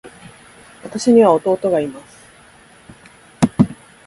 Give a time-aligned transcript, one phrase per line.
[0.81, 2.19] 私には弟がいます。